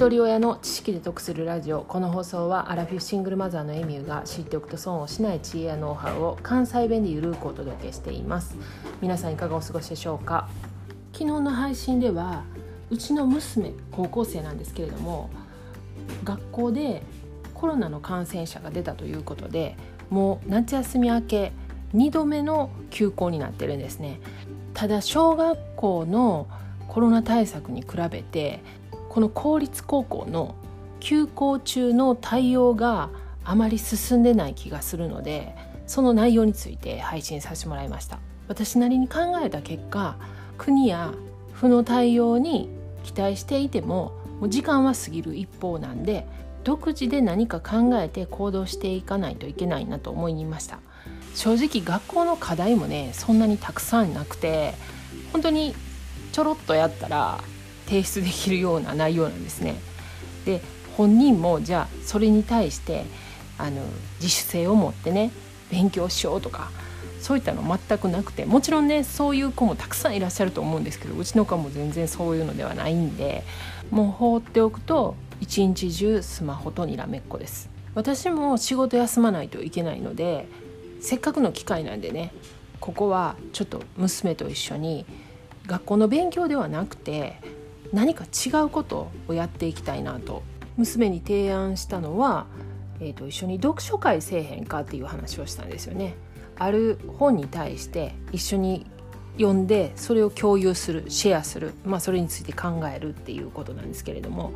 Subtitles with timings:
[0.00, 1.82] 一人親の知識で得するラジオ。
[1.82, 8.56] この放送はアラフィフシングルマザーのエミューが知っておくと損をしない知恵やノウハウを関西弁でゆるくお届けしています。
[9.02, 10.48] 皆さんいかがお過ごしでしょうか？
[11.12, 12.44] 昨日の配信では
[12.88, 15.28] うちの娘高校生なんですけれども
[16.24, 17.02] 学校で
[17.52, 19.76] コロナの感染者が出たということで
[20.08, 21.52] もう夏休み明け
[21.92, 24.18] 2度目の休校になってるんですね。
[24.72, 26.48] ただ小学校の
[26.88, 28.79] コロナ対策に比べて
[29.10, 30.54] この公立高校の
[31.00, 33.10] 休校中の対応が
[33.44, 35.54] あまり進んでない気がするので
[35.86, 38.20] その内容について配信させてもらいました。
[38.46, 40.16] 私なりに考えた結果
[40.56, 41.12] 国や
[41.52, 42.68] 府の対応に
[43.02, 46.26] 期待していてももう時間は過ぎる一方なんで
[46.62, 50.78] 独自で何か考えて行動していかないといけないなと思いました。
[51.34, 54.74] 正直学校の課題もねそんなにたくさんなくて
[55.32, 55.74] 本当に
[56.30, 57.42] ちょろっとやったら
[57.90, 59.74] 提出できるような内容なんですね。
[60.46, 60.62] で
[60.96, 63.04] 本人もじゃあそれに対して
[63.58, 63.82] あの
[64.20, 65.32] 自主性を持ってね
[65.70, 66.70] 勉強しようとか
[67.20, 73.44] そういったの全くなくてもちろんねそういう子もたくさんいらっしゃると思うんですけどうちの子も全然そういうのではないんで
[73.90, 80.46] もう放っておくと一日中スマホとにらめっこです私も仕事休まないといけないので
[81.00, 82.32] せっかくの機会なんでね
[82.78, 85.04] ここはちょっと娘と一緒に
[85.66, 87.59] 学校の勉強ではなくて
[87.92, 90.42] 何か違うことをやっていきたいなと
[90.76, 92.46] 娘に提案したのは、
[93.00, 96.14] えーと、一緒に読書会せえへんかっていう話をしたんですよね。
[96.56, 98.86] ある本に対して一緒に
[99.36, 104.52] 読んでそれを共有するシェアする、まあ、それについて考えるっていうことなんですけれども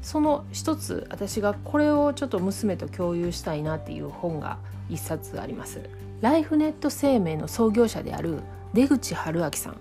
[0.00, 5.80] その一つ私がこれをちょっと娘と共有したいなっていう本が一冊あります。
[6.20, 8.40] ライフネット生命の創業者である
[8.72, 9.76] 出口春明さん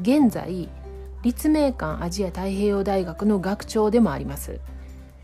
[0.00, 0.68] 現在
[1.22, 4.60] 立命館アジア太平洋大学の学長でもあります。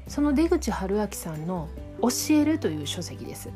[0.08, 1.68] その出口春明さんの
[2.02, 3.48] 「教える」という書籍です。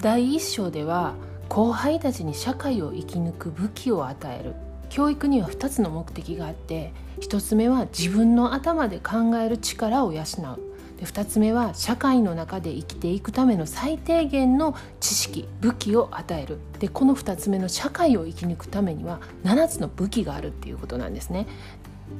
[0.00, 1.14] 第一章では
[1.48, 4.54] 後輩たちに社会を生き抜く武器を与える。
[4.88, 10.24] 教育には2つの目的があって1つ目は自分の頭で考える力を養う。
[10.98, 16.58] で2つ目は社会の中で生きていくための最低限の知識武器を与える。
[16.78, 21.46] でこの2つ目の社会を生き抜くためには7つの武器があるっていうことなんですね。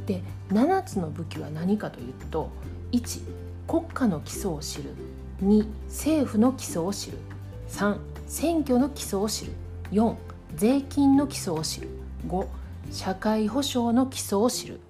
[0.06, 2.50] で7つの武器は何かというと
[2.92, 3.22] 1
[3.66, 4.94] 国家の基礎を知る。
[5.43, 7.19] 2政府の基礎を知る。
[7.69, 9.53] 3選挙の基礎を知る。
[9.93, 10.14] 4
[10.54, 11.88] 税金の基礎を知る。
[12.28, 12.47] 5
[12.91, 14.81] 社会保障の基礎を知る。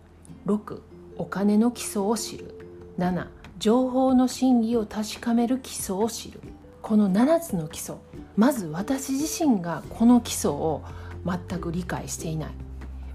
[0.46, 0.80] 6
[1.18, 2.54] お金の基礎を知る。
[2.98, 3.26] 7
[3.58, 6.40] 情報の真偽を確かめる基礎を知る。
[6.82, 7.96] この7つの基礎。
[8.36, 10.82] まず私自身がこの基礎を
[11.24, 12.50] 全く理解していない。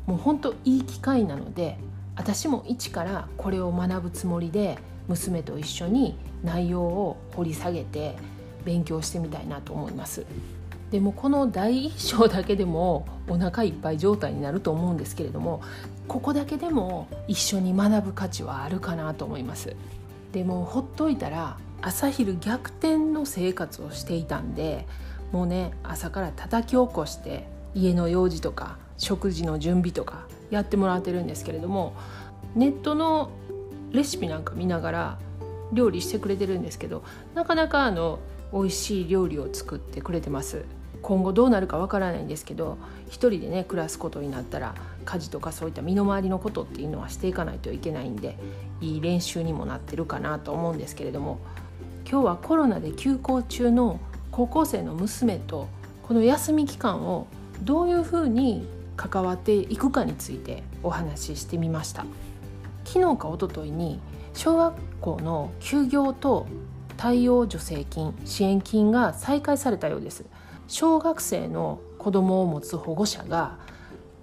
[0.07, 1.77] もうほんといい機会なので
[2.15, 8.15] 私も一からこれを学ぶつもりで娘と一緒に内容を掘り下げて
[8.65, 10.25] 勉強してみたいなと思います。
[10.89, 15.61] でもこの第一章だけでもお腹いっぱい状態になると思うんですけれども
[16.09, 19.73] ここだけでも一緒に学ぶ価値はあるかなと思います。
[20.31, 24.87] でもほっといたら朝昼逆転の生活をしていたんで
[25.31, 31.95] もうね朝から叩き起こして家の用事とか食事の準備とかやってもらってるんですけれども
[32.55, 33.31] ネットの
[33.91, 35.19] レシピなんか見ながら
[35.73, 37.03] 料理してくれてるんですけど
[37.33, 38.19] なかなかあの
[38.53, 40.65] 美味しい料理を作ってくれてます。
[41.01, 44.75] 今後どうなるかわからないんですけど一人でね暮らすことになったら
[45.05, 48.37] 家事とかそういった身の回りのことっていうのはしていかないといけないんで
[48.81, 51.39] いい練習にもなってるかなと思うんですけれども
[52.09, 53.99] 今日はコロナで休校中の
[54.31, 55.67] 高校生の娘と
[56.03, 57.27] この休み期間を
[57.63, 62.05] どういうふうに関わっていくかについてお話ししてみました。
[62.85, 63.99] 昨日か一昨日に
[64.33, 66.47] 小学校の休業と
[66.97, 70.25] 対応助成金支援金が再開されたようです。
[70.67, 73.57] 小学生の子供を持つ保護者が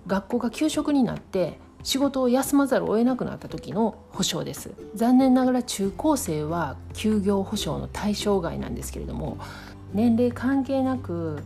[0.06, 4.72] 学校が給食になって仕事を休まざるを得なくなった時の保障です。
[4.94, 9.38] 残念ながら中高生は休業保障の対象外なんですけれども
[9.92, 11.38] 年齢関係なく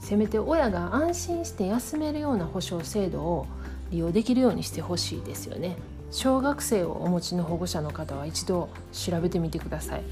[0.00, 3.46] せめて親が安心して休めるような保障制度を
[3.90, 5.76] 利用できるようにしてほしいですよね。
[6.10, 10.02] 小学生をお持ちの保護者の方は一度調べてみてください。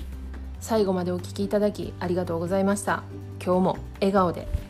[0.60, 3.02] 最後までお聴きいただきありがとうございました。
[3.44, 4.68] 今日も笑顔で。